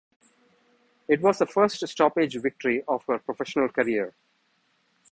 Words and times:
It 1.07 1.21
was 1.21 1.37
the 1.37 1.45
first 1.45 1.87
stoppage 1.87 2.35
victory 2.41 2.83
of 2.87 3.05
her 3.05 3.19
professional 3.19 3.69
career. 3.69 4.15